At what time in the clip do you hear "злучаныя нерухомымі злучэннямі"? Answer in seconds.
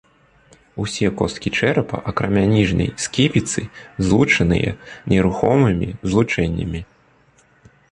4.07-6.81